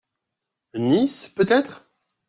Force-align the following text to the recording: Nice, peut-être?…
Nice, 0.73 1.27
peut-être?… 1.29 1.87